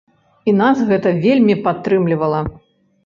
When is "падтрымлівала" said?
1.67-2.41